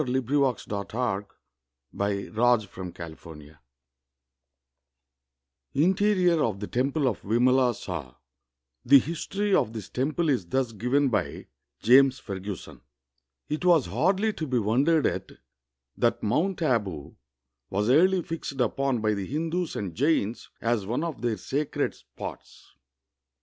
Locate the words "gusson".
12.39-12.81